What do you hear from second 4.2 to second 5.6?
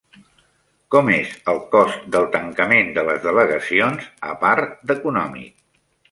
a part d'econòmic?